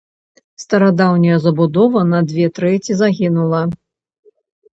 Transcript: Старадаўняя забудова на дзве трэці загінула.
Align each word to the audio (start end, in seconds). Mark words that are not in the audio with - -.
Старадаўняя 0.63 1.37
забудова 1.45 1.99
на 2.15 2.19
дзве 2.33 2.47
трэці 2.61 2.93
загінула. 3.03 3.61